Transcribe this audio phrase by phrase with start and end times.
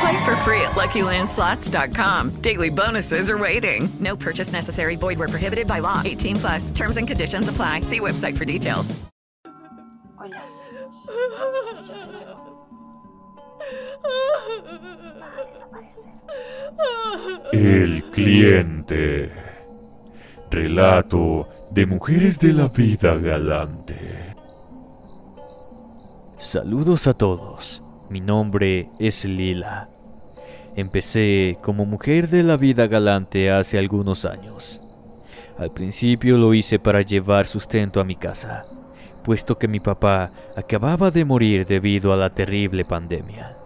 [0.00, 2.42] Play for free at LuckyLandSlots.com.
[2.42, 3.88] Daily bonuses are waiting.
[4.00, 4.96] No purchase necessary.
[4.96, 6.02] Void where prohibited by law.
[6.04, 6.70] 18 plus.
[6.70, 7.82] Terms and conditions apply.
[7.82, 8.94] See website for details.
[10.18, 10.42] Hola.
[17.52, 19.30] El cliente.
[20.50, 24.34] Relato de mujeres de la vida galante.
[26.38, 27.82] Saludos a todos.
[28.08, 29.88] Mi nombre es Lila.
[30.76, 34.80] Empecé como mujer de la vida galante hace algunos años.
[35.58, 38.64] Al principio lo hice para llevar sustento a mi casa,
[39.24, 43.56] puesto que mi papá acababa de morir debido a la terrible pandemia.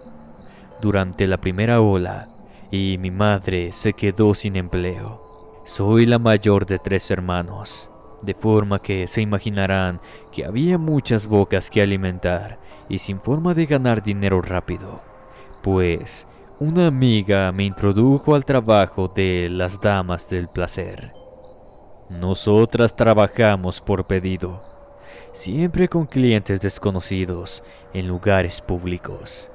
[0.81, 2.27] Durante la primera ola,
[2.71, 5.21] y mi madre se quedó sin empleo.
[5.67, 7.91] Soy la mayor de tres hermanos,
[8.23, 10.01] de forma que se imaginarán
[10.33, 12.59] que había muchas bocas que alimentar
[12.91, 15.01] y sin forma de ganar dinero rápido,
[15.63, 16.27] pues
[16.59, 21.15] una amiga me introdujo al trabajo de las damas del placer.
[22.11, 24.61] Nosotras trabajamos por pedido,
[25.33, 27.63] siempre con clientes desconocidos
[27.95, 29.49] en lugares públicos.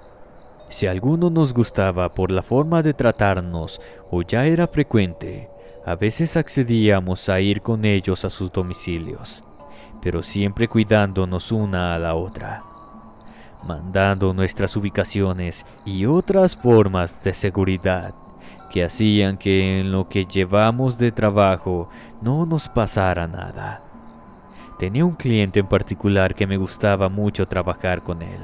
[0.69, 5.49] Si alguno nos gustaba por la forma de tratarnos o ya era frecuente,
[5.85, 9.43] a veces accedíamos a ir con ellos a sus domicilios,
[10.01, 12.63] pero siempre cuidándonos una a la otra,
[13.65, 18.13] mandando nuestras ubicaciones y otras formas de seguridad
[18.71, 21.89] que hacían que en lo que llevamos de trabajo
[22.21, 23.81] no nos pasara nada.
[24.77, 28.41] Tenía un cliente en particular que me gustaba mucho trabajar con él.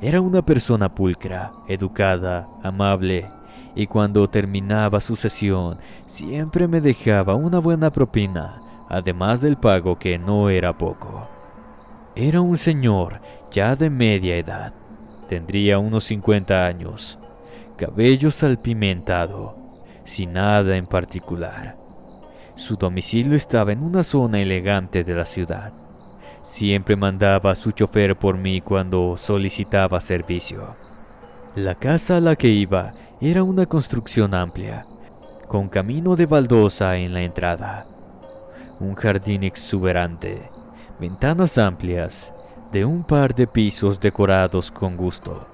[0.00, 3.28] Era una persona pulcra, educada, amable,
[3.74, 10.18] y cuando terminaba su sesión siempre me dejaba una buena propina, además del pago que
[10.18, 11.37] no era poco.
[12.20, 13.20] Era un señor
[13.52, 14.72] ya de media edad,
[15.28, 17.16] tendría unos 50 años,
[17.76, 19.54] cabello salpimentado,
[20.02, 21.76] sin nada en particular.
[22.56, 25.72] Su domicilio estaba en una zona elegante de la ciudad.
[26.42, 30.74] Siempre mandaba a su chofer por mí cuando solicitaba servicio.
[31.54, 34.84] La casa a la que iba era una construcción amplia,
[35.46, 37.84] con camino de baldosa en la entrada,
[38.80, 40.50] un jardín exuberante,
[40.98, 42.32] ventanas amplias,
[42.72, 45.46] de un par de pisos decorados con gusto.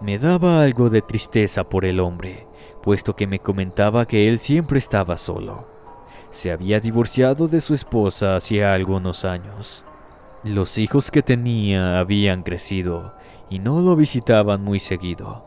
[0.00, 2.46] Me daba algo de tristeza por el hombre,
[2.82, 5.66] puesto que me comentaba que él siempre estaba solo.
[6.30, 9.84] Se había divorciado de su esposa hacía algunos años.
[10.44, 13.14] Los hijos que tenía habían crecido
[13.50, 15.44] y no lo visitaban muy seguido.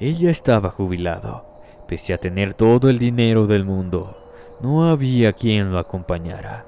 [0.00, 1.44] Ella estaba jubilado,
[1.86, 4.16] pese a tener todo el dinero del mundo.
[4.60, 6.64] No había quien lo acompañara,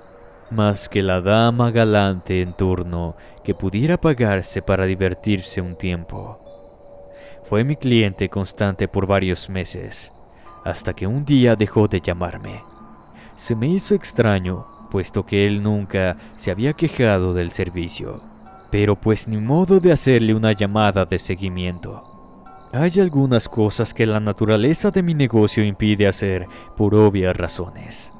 [0.51, 6.39] más que la dama galante en turno que pudiera pagarse para divertirse un tiempo.
[7.45, 10.13] Fue mi cliente constante por varios meses,
[10.65, 12.61] hasta que un día dejó de llamarme.
[13.37, 18.21] Se me hizo extraño, puesto que él nunca se había quejado del servicio,
[18.71, 22.03] pero pues ni modo de hacerle una llamada de seguimiento.
[22.73, 28.13] Hay algunas cosas que la naturaleza de mi negocio impide hacer por obvias razones.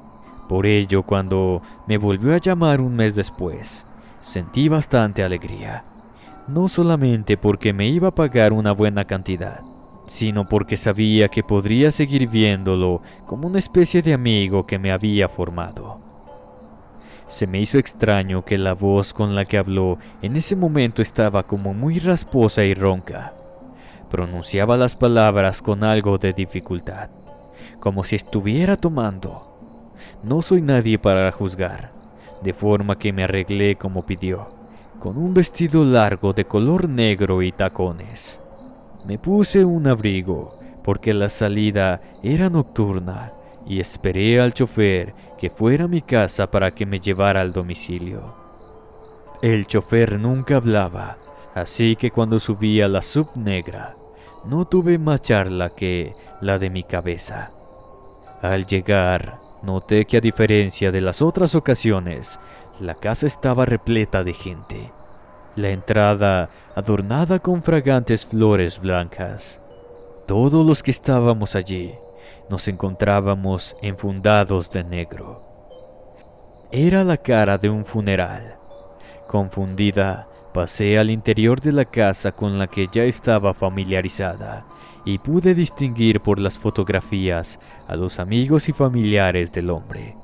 [0.49, 3.85] Por ello, cuando me volvió a llamar un mes después,
[4.19, 5.85] sentí bastante alegría.
[6.47, 9.61] No solamente porque me iba a pagar una buena cantidad,
[10.07, 15.29] sino porque sabía que podría seguir viéndolo como una especie de amigo que me había
[15.29, 15.99] formado.
[17.27, 21.43] Se me hizo extraño que la voz con la que habló en ese momento estaba
[21.43, 23.35] como muy rasposa y ronca.
[24.09, 27.11] Pronunciaba las palabras con algo de dificultad,
[27.79, 29.48] como si estuviera tomando.
[30.23, 31.91] No soy nadie para juzgar,
[32.41, 34.49] de forma que me arreglé como pidió,
[34.99, 38.39] con un vestido largo de color negro y tacones.
[39.05, 40.53] Me puse un abrigo,
[40.83, 43.31] porque la salida era nocturna,
[43.65, 48.33] y esperé al chofer que fuera a mi casa para que me llevara al domicilio.
[49.41, 51.17] El chofer nunca hablaba,
[51.55, 53.93] así que cuando subí a la sub negra,
[54.45, 56.11] no tuve más charla que
[56.41, 57.51] la de mi cabeza.
[58.41, 62.39] Al llegar, noté que a diferencia de las otras ocasiones,
[62.79, 64.91] la casa estaba repleta de gente.
[65.55, 69.63] La entrada adornada con fragantes flores blancas.
[70.27, 71.93] Todos los que estábamos allí
[72.49, 75.37] nos encontrábamos enfundados de negro.
[76.71, 78.57] Era la cara de un funeral.
[79.27, 84.65] Confundida, pasé al interior de la casa con la que ya estaba familiarizada
[85.05, 90.15] y pude distinguir por las fotografías a los amigos y familiares del hombre.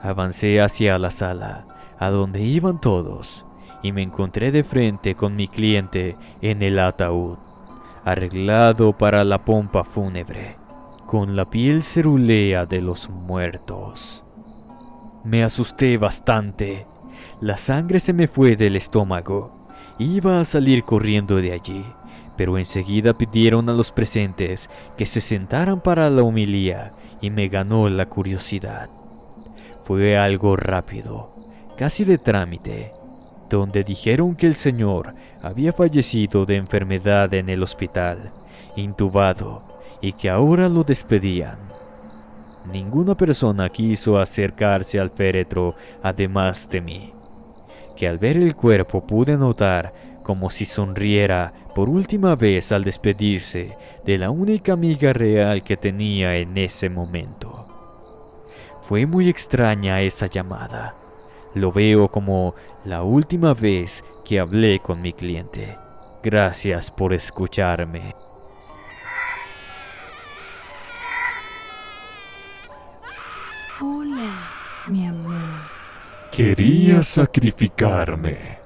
[0.00, 1.66] Avancé hacia la sala,
[1.98, 3.44] a donde iban todos,
[3.82, 7.38] y me encontré de frente con mi cliente en el ataúd,
[8.04, 10.56] arreglado para la pompa fúnebre,
[11.06, 14.24] con la piel cerulea de los muertos.
[15.24, 16.86] Me asusté bastante.
[17.40, 19.68] La sangre se me fue del estómago.
[19.98, 21.84] Iba a salir corriendo de allí,
[22.38, 27.88] pero enseguida pidieron a los presentes que se sentaran para la homilía y me ganó
[27.88, 28.88] la curiosidad.
[29.84, 31.30] Fue algo rápido,
[31.76, 32.92] casi de trámite,
[33.50, 38.30] donde dijeron que el señor había fallecido de enfermedad en el hospital,
[38.76, 41.58] intubado, y que ahora lo despedían.
[42.72, 45.74] Ninguna persona quiso acercarse al féretro
[46.04, 47.12] además de mí,
[47.96, 49.92] que al ver el cuerpo pude notar
[50.28, 56.36] como si sonriera por última vez al despedirse de la única amiga real que tenía
[56.36, 57.66] en ese momento.
[58.82, 60.94] Fue muy extraña esa llamada.
[61.54, 62.54] Lo veo como
[62.84, 65.78] la última vez que hablé con mi cliente.
[66.22, 68.14] Gracias por escucharme.
[73.80, 74.50] Hola,
[74.88, 75.40] mi amor.
[76.30, 78.57] Quería sacrificarme.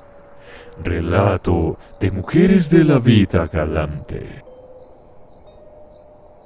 [0.81, 4.43] Relato de mujeres de la vida galante.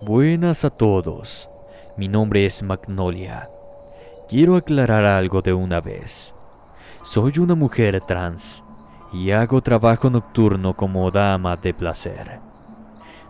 [0.03, 1.49] Buenas a todos.
[1.97, 3.47] Mi nombre es Magnolia.
[4.29, 6.35] Quiero aclarar algo de una vez.
[7.03, 8.65] Soy una mujer trans
[9.13, 12.41] y hago trabajo nocturno como dama de placer.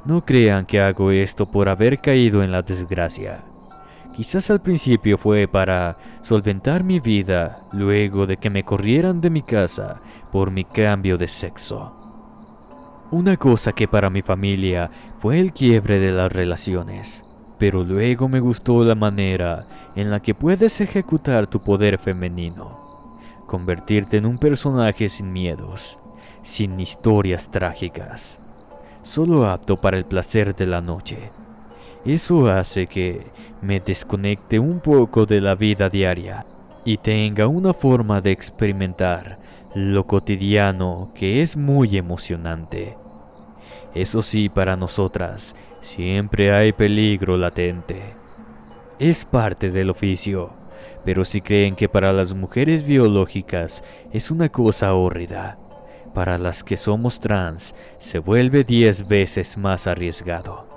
[0.07, 3.45] No crean que hago esto por haber caído en la desgracia.
[4.17, 9.43] Quizás al principio fue para solventar mi vida luego de que me corrieran de mi
[9.43, 10.01] casa
[10.33, 11.95] por mi cambio de sexo.
[13.11, 17.25] Una cosa que para mi familia fue el quiebre de las relaciones,
[17.59, 23.11] pero luego me gustó la manera en la que puedes ejecutar tu poder femenino,
[23.47, 25.99] convertirte en un personaje sin miedos,
[26.41, 28.39] sin historias trágicas,
[29.03, 31.31] solo apto para el placer de la noche.
[32.07, 33.27] Eso hace que
[33.67, 36.47] me desconecte un poco de la vida diaria
[36.85, 39.39] y tenga una forma de experimentar
[39.75, 42.97] lo cotidiano que es muy emocionante.
[43.93, 48.15] Eso sí, para nosotras siempre hay peligro latente.
[49.01, 50.53] Es parte del oficio,
[51.05, 55.59] pero si creen que para las mujeres biológicas es una cosa hórrida,
[56.15, 60.76] para las que somos trans se vuelve diez veces más arriesgado.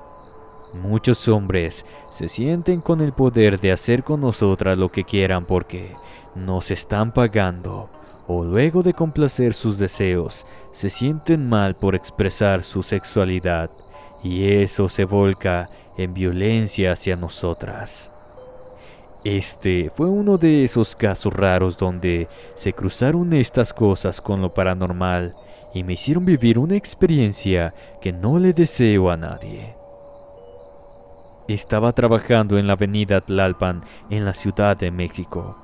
[0.73, 5.95] Muchos hombres se sienten con el poder de hacer con nosotras lo que quieran porque
[6.35, 7.89] nos están pagando
[8.27, 13.71] o luego de complacer sus deseos se sienten mal por expresar su sexualidad
[14.23, 18.11] y eso se volca en violencia hacia nosotras.
[19.23, 25.33] Este fue uno de esos casos raros donde se cruzaron estas cosas con lo paranormal
[25.73, 29.78] y me hicieron vivir una experiencia que no le deseo a nadie.
[31.49, 35.57] Estaba trabajando en la avenida Tlalpan en la Ciudad de México,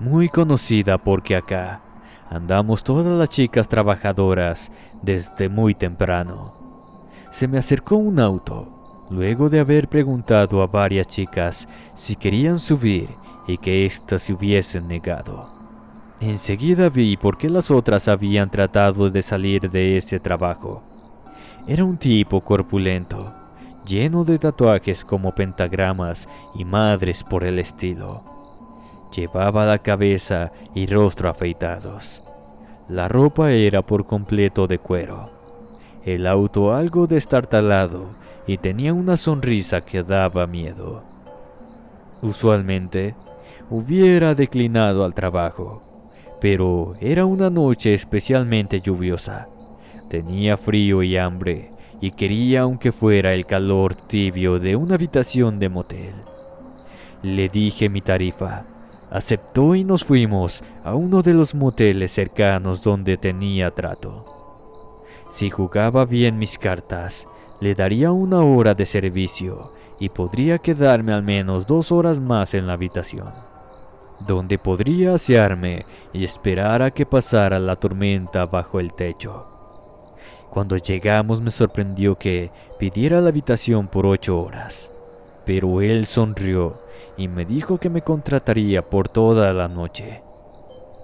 [0.00, 1.80] muy conocida porque acá
[2.28, 6.54] andamos todas las chicas trabajadoras desde muy temprano.
[7.30, 13.08] Se me acercó un auto, luego de haber preguntado a varias chicas si querían subir
[13.46, 15.52] y que éstas se hubiesen negado.
[16.18, 20.82] Enseguida vi por qué las otras habían tratado de salir de ese trabajo.
[21.68, 23.37] Era un tipo corpulento,
[23.88, 28.22] lleno de tatuajes como pentagramas y madres por el estilo.
[29.16, 32.22] Llevaba la cabeza y rostro afeitados.
[32.88, 35.30] La ropa era por completo de cuero.
[36.04, 38.10] El auto algo destartalado
[38.46, 41.02] y tenía una sonrisa que daba miedo.
[42.22, 43.14] Usualmente
[43.70, 45.82] hubiera declinado al trabajo,
[46.40, 49.48] pero era una noche especialmente lluviosa.
[50.10, 55.68] Tenía frío y hambre y quería aunque fuera el calor tibio de una habitación de
[55.68, 56.14] motel.
[57.22, 58.64] Le dije mi tarifa,
[59.10, 64.24] Aceptó y nos fuimos a uno de los moteles cercanos donde tenía trato.
[65.30, 67.26] Si jugaba bien mis cartas,
[67.60, 72.66] le daría una hora de servicio y podría quedarme al menos dos horas más en
[72.66, 73.32] la habitación,
[74.26, 79.57] donde podría asearme y esperar a que pasara la tormenta bajo el techo.
[80.58, 82.50] Cuando llegamos me sorprendió que
[82.80, 84.90] pidiera la habitación por ocho horas,
[85.46, 86.74] pero él sonrió
[87.16, 90.20] y me dijo que me contrataría por toda la noche.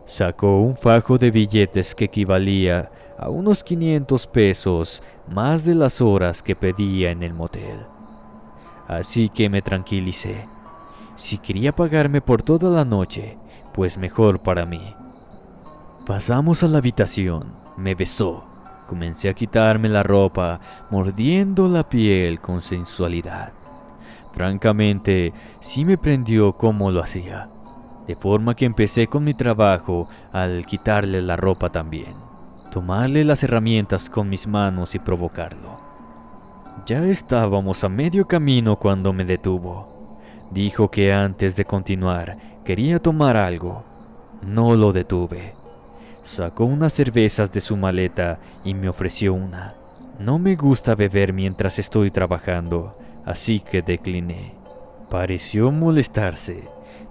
[0.07, 6.43] Sacó un fajo de billetes que equivalía a unos 500 pesos más de las horas
[6.43, 7.79] que pedía en el motel.
[8.89, 10.47] Así que me tranquilicé.
[11.15, 13.39] Si quería pagarme por toda la noche,
[13.73, 14.97] pues mejor para mí.
[16.09, 18.53] Pasamos a la habitación, me besó,
[18.87, 20.61] comencé a quitarme la ropa,
[20.91, 23.53] mordiendo la piel con sensualidad.
[24.35, 27.49] Francamente, sí me prendió cómo lo hacía,
[28.07, 32.15] de forma que empecé con mi trabajo al quitarle la ropa también,
[32.73, 35.79] tomarle las herramientas con mis manos y provocarlo.
[36.87, 39.87] Ya estábamos a medio camino cuando me detuvo.
[40.51, 43.85] Dijo que antes de continuar quería tomar algo.
[44.43, 45.53] No lo detuve.
[46.25, 49.75] Sacó unas cervezas de su maleta y me ofreció una.
[50.19, 54.55] No me gusta beber mientras estoy trabajando, así que decliné.
[55.11, 56.65] Pareció molestarse,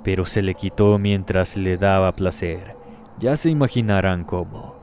[0.04, 2.76] pero se le quitó mientras le daba placer.
[3.20, 4.74] Ya se imaginarán cómo.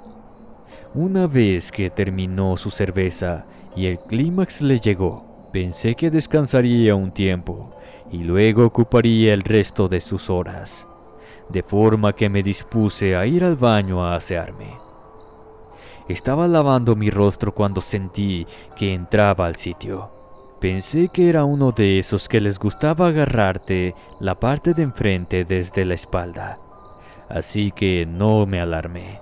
[0.94, 7.10] Una vez que terminó su cerveza y el clímax le llegó, pensé que descansaría un
[7.10, 7.74] tiempo
[8.12, 10.86] y luego ocuparía el resto de sus horas,
[11.50, 14.76] de forma que me dispuse a ir al baño a asearme.
[16.08, 20.10] Estaba lavando mi rostro cuando sentí que entraba al sitio.
[20.60, 25.84] Pensé que era uno de esos que les gustaba agarrarte la parte de enfrente desde
[25.84, 26.58] la espalda,
[27.28, 29.20] así que no me alarmé.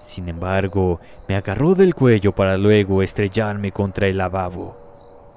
[0.00, 4.81] Sin embargo, me agarró del cuello para luego estrellarme contra el lavabo.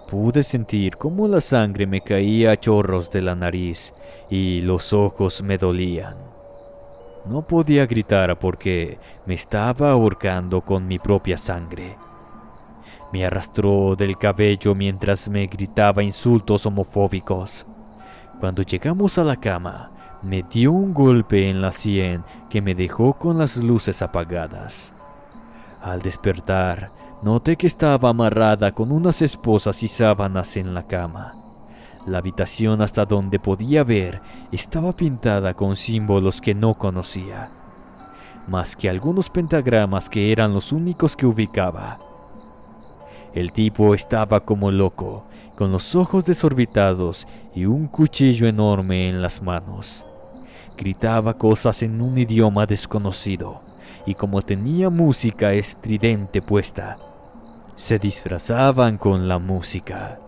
[0.09, 3.93] Pude sentir cómo la sangre me caía a chorros de la nariz
[4.29, 6.13] y los ojos me dolían.
[7.25, 11.97] No podía gritar porque me estaba ahorcando con mi propia sangre.
[13.11, 17.65] Me arrastró del cabello mientras me gritaba insultos homofóbicos.
[18.39, 19.89] Cuando llegamos a la cama,
[20.21, 24.93] me dio un golpe en la sien que me dejó con las luces apagadas.
[25.81, 26.89] Al despertar,
[27.23, 31.33] noté que estaba amarrada con unas esposas y sábanas en la cama.
[32.05, 37.49] La habitación hasta donde podía ver estaba pintada con símbolos que no conocía,
[38.47, 41.97] más que algunos pentagramas que eran los únicos que ubicaba.
[43.33, 45.25] El tipo estaba como loco,
[45.57, 50.05] con los ojos desorbitados y un cuchillo enorme en las manos.
[50.77, 53.61] Gritaba cosas en un idioma desconocido,
[54.05, 56.97] y como tenía música estridente puesta,
[57.75, 60.19] se disfrazaban con la música.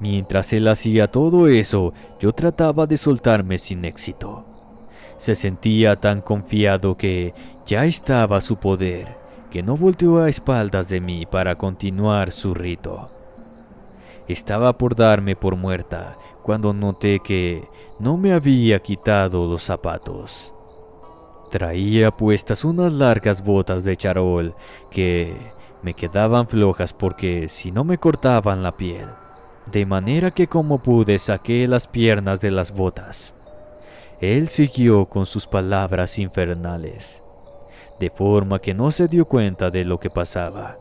[0.00, 4.44] Mientras él hacía todo eso, yo trataba de soltarme sin éxito.
[5.16, 7.34] Se sentía tan confiado que
[7.66, 9.16] ya estaba su poder,
[9.50, 13.08] que no volteó a espaldas de mí para continuar su rito.
[14.28, 17.66] Estaba por darme por muerta cuando noté que
[17.98, 20.52] no me había quitado los zapatos.
[21.50, 24.54] Traía puestas unas largas botas de charol
[24.90, 25.34] que
[25.82, 29.06] me quedaban flojas porque si no me cortaban la piel.
[29.72, 33.34] De manera que como pude saqué las piernas de las botas.
[34.20, 37.22] Él siguió con sus palabras infernales,
[38.00, 40.76] de forma que no se dio cuenta de lo que pasaba.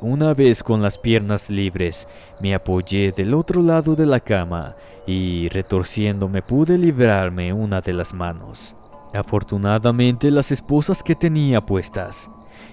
[0.00, 2.08] Una vez con las piernas libres,
[2.40, 8.12] me apoyé del otro lado de la cama y retorciéndome pude librarme una de las
[8.12, 8.74] manos.
[9.14, 12.28] Afortunadamente las esposas que tenía puestas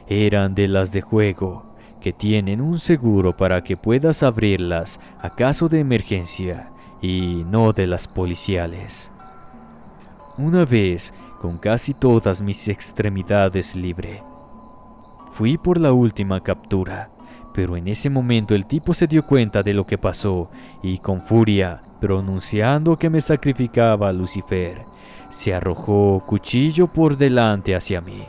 [0.08, 5.70] eran de las de juego, que tienen un seguro para que puedas abrirlas a caso
[5.70, 9.12] de emergencia y no de las policiales.
[10.40, 14.24] Una vez, con casi todas mis extremidades libre,
[15.34, 17.12] fui por la última captura,
[17.54, 20.50] pero en ese momento el tipo se dio cuenta de lo que pasó
[20.82, 24.82] y con furia, pronunciando que me sacrificaba a Lucifer,
[25.32, 28.24] se arrojó cuchillo por delante hacia mí.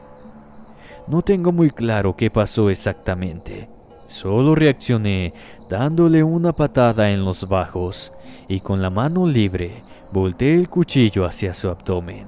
[1.09, 3.69] No tengo muy claro qué pasó exactamente.
[4.09, 5.35] Solo reaccioné
[5.69, 8.13] dándole una patada en los bajos
[8.49, 9.83] y con la mano libre
[10.13, 12.27] volteé el cuchillo hacia su abdomen.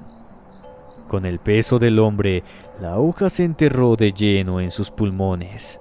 [1.07, 2.43] Con el peso del hombre,
[2.81, 5.79] la hoja se enterró de lleno en sus pulmones.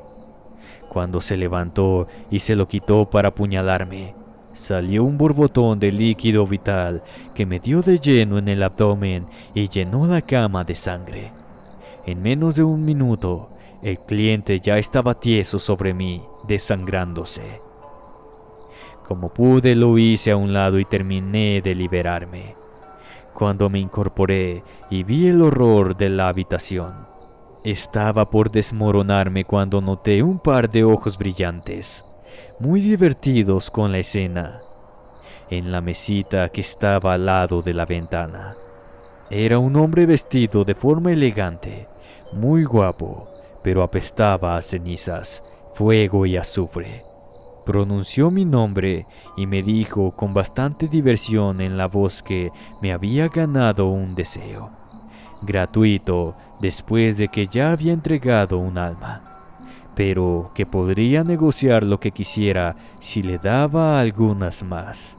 [0.88, 4.14] Cuando se levantó y se lo quitó para apuñalarme,
[4.54, 7.02] salió un borbotón de líquido vital
[7.34, 11.32] que me dio de lleno en el abdomen y llenó la cama de sangre.
[12.06, 13.50] En menos de un minuto,
[13.82, 17.42] el cliente ya estaba tieso sobre mí, desangrándose.
[19.06, 22.54] Como pude lo hice a un lado y terminé de liberarme.
[23.34, 26.94] Cuando me incorporé y vi el horror de la habitación,
[27.64, 32.04] estaba por desmoronarme cuando noté un par de ojos brillantes,
[32.58, 34.60] muy divertidos con la escena,
[35.50, 38.54] en la mesita que estaba al lado de la ventana.
[39.30, 41.88] Era un hombre vestido de forma elegante,
[42.32, 43.28] muy guapo,
[43.62, 45.42] pero apestaba a cenizas,
[45.74, 47.02] fuego y azufre.
[47.64, 52.50] Pronunció mi nombre y me dijo con bastante diversión en la voz que
[52.82, 54.70] me había ganado un deseo,
[55.42, 59.23] gratuito después de que ya había entregado un alma,
[59.94, 65.16] pero que podría negociar lo que quisiera si le daba algunas más.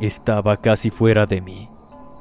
[0.00, 1.68] Estaba casi fuera de mí,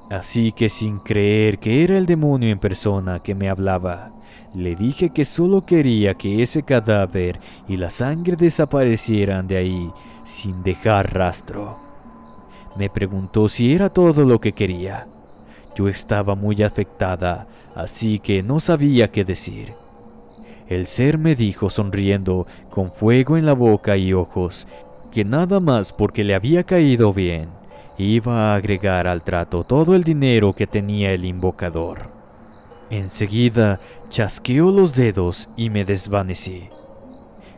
[0.10, 4.12] así que sin creer que era el demonio en persona que me hablaba,
[4.54, 9.92] le dije que solo quería que ese cadáver y la sangre desaparecieran de ahí
[10.26, 11.78] sin dejar rastro.
[12.78, 15.06] Me preguntó si era todo lo que quería.
[15.76, 19.74] Yo estaba muy afectada, así que no sabía qué decir.
[20.70, 24.68] El ser me dijo sonriendo, con fuego en la boca y ojos,
[25.12, 27.50] que nada más porque le había caído bien,
[27.98, 32.12] iba a agregar al trato todo el dinero que tenía el invocador.
[32.92, 36.70] Enseguida chasqueó los dedos y me desvanecí.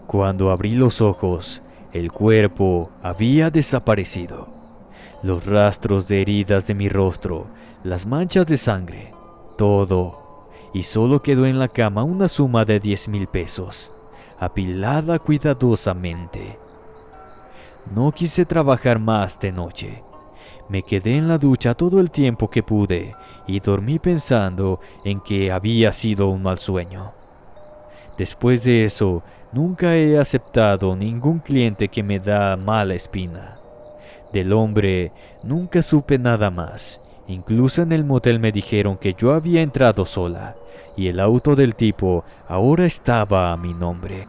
[0.08, 4.48] Cuando abrí los ojos, el cuerpo había desaparecido.
[5.22, 7.48] Los rastros de heridas de mi rostro,
[7.84, 9.12] las manchas de sangre,
[9.58, 10.31] todo.
[10.74, 13.92] Y solo quedó en la cama una suma de diez mil pesos,
[14.40, 16.58] apilada cuidadosamente.
[17.94, 20.04] No quise trabajar más de noche.
[20.70, 23.13] Me quedé en la ducha todo el tiempo que pude
[23.48, 27.13] y dormí pensando en que había sido un mal sueño.
[28.18, 33.58] Después de eso, nunca he aceptado ningún cliente que me da mala espina.
[34.32, 35.12] Del hombre
[35.43, 37.02] nunca supe nada más.
[37.32, 40.56] Incluso en el motel me dijeron que yo había entrado sola
[40.98, 44.28] y el auto del tipo ahora estaba a mi nombre.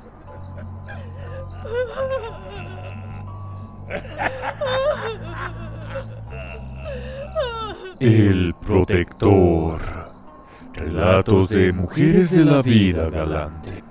[7.98, 9.80] El protector.
[10.72, 13.82] Relatos de mujeres de la vida galante.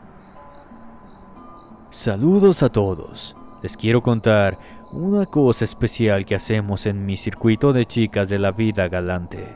[1.89, 3.35] Saludos a todos.
[3.61, 4.57] Les quiero contar
[4.93, 9.55] una cosa especial que hacemos en mi circuito de chicas de la vida galante.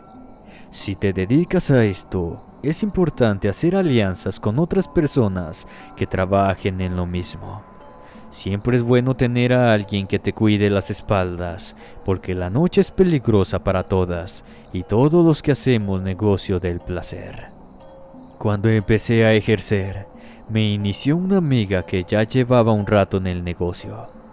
[0.71, 5.67] Si te dedicas a esto, es importante hacer alianzas con otras personas
[5.97, 7.63] que trabajen en lo mismo.
[8.31, 12.91] Siempre es bueno tener a alguien que te cuide las espaldas, porque la noche es
[12.91, 17.45] peligrosa para todas y todos los que hacemos negocio del placer.
[18.39, 20.07] Cuando empecé a ejercer,
[20.49, 24.24] me inició una amiga que ya llevaba un rato en el negocio.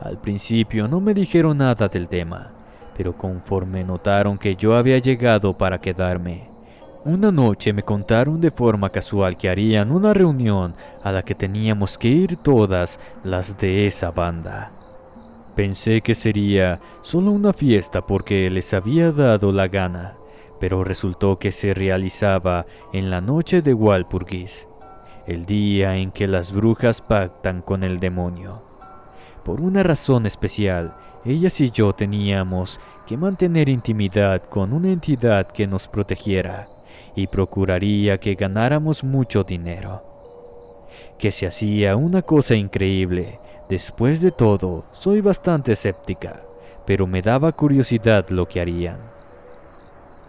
[0.00, 2.52] Al principio no me dijeron nada del tema,
[2.96, 6.48] pero conforme notaron que yo había llegado para quedarme,
[7.04, 11.96] una noche me contaron de forma casual que harían una reunión a la que teníamos
[11.96, 14.72] que ir todas las de esa banda.
[15.54, 20.14] Pensé que sería solo una fiesta porque les había dado la gana,
[20.60, 24.68] pero resultó que se realizaba en la noche de Walpurgis,
[25.26, 28.75] el día en que las brujas pactan con el demonio.
[29.46, 35.68] Por una razón especial, ellas y yo teníamos que mantener intimidad con una entidad que
[35.68, 36.66] nos protegiera
[37.14, 40.02] y procuraría que ganáramos mucho dinero.
[41.16, 43.38] Que se hacía una cosa increíble.
[43.68, 46.42] Después de todo, soy bastante escéptica,
[46.84, 48.98] pero me daba curiosidad lo que harían.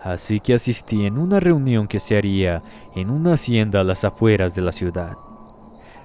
[0.03, 2.61] Así que asistí en una reunión que se haría
[2.95, 5.13] en una hacienda a las afueras de la ciudad.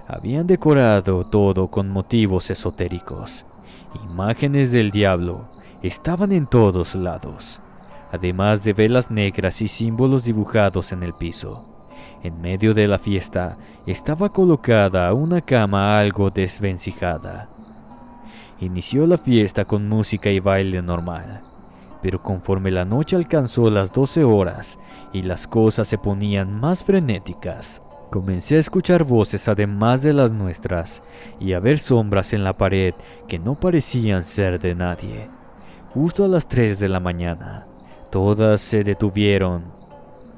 [0.09, 3.47] Habían decorado todo con motivos esotéricos.
[4.11, 5.49] Imágenes del diablo
[5.83, 7.61] estaban en todos lados
[8.12, 11.69] además de velas negras y símbolos dibujados en el piso.
[12.23, 17.49] En medio de la fiesta estaba colocada una cama algo desvencijada.
[18.61, 21.41] Inició la fiesta con música y baile normal,
[22.03, 24.79] pero conforme la noche alcanzó las 12 horas
[25.12, 27.82] y las cosas se ponían más frenéticas,
[28.12, 31.03] comencé a escuchar voces además de las nuestras
[31.40, 32.94] y a ver sombras en la pared
[33.27, 35.29] que no parecían ser de nadie.
[35.92, 37.66] Justo a las 3 de la mañana,
[38.12, 39.72] Todas se detuvieron.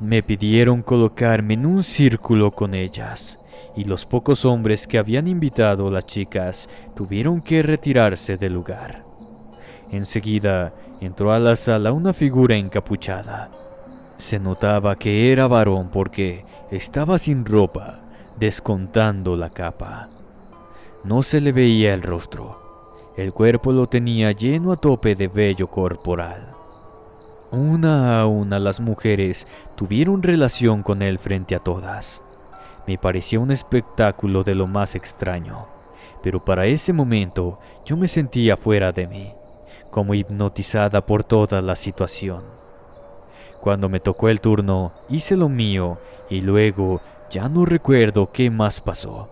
[0.00, 5.88] Me pidieron colocarme en un círculo con ellas y los pocos hombres que habían invitado
[5.88, 9.02] a las chicas tuvieron que retirarse del lugar.
[9.90, 13.50] Enseguida entró a la sala una figura encapuchada.
[14.18, 18.04] Se notaba que era varón porque estaba sin ropa,
[18.38, 20.08] descontando la capa.
[21.04, 23.12] No se le veía el rostro.
[23.16, 26.48] El cuerpo lo tenía lleno a tope de vello corporal.
[27.50, 29.46] Una a una las mujeres
[29.76, 32.22] tuvieron relación con él frente a todas.
[32.86, 35.68] Me parecía un espectáculo de lo más extraño,
[36.22, 39.32] pero para ese momento yo me sentía fuera de mí,
[39.90, 42.63] como hipnotizada por toda la situación.
[43.64, 45.96] Cuando me tocó el turno, hice lo mío
[46.28, 47.00] y luego
[47.30, 49.30] ya no recuerdo qué más pasó.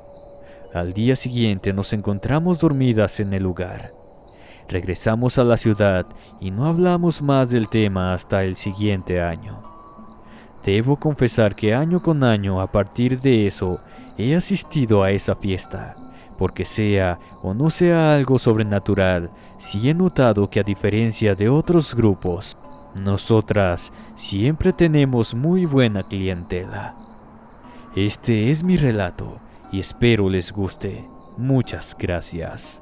[0.72, 3.90] Al día siguiente nos encontramos dormidas en el lugar.
[4.70, 6.06] Regresamos a la ciudad
[6.40, 9.62] y no hablamos más del tema hasta el siguiente año.
[10.64, 13.80] Debo confesar que año con año a partir de eso
[14.16, 15.94] he asistido a esa fiesta,
[16.38, 21.94] porque sea o no sea algo sobrenatural, sí he notado que a diferencia de otros
[21.94, 22.56] grupos,
[22.94, 26.94] nosotras siempre tenemos muy buena clientela.
[27.96, 31.04] Este es mi relato y espero les guste.
[31.36, 32.80] Muchas gracias.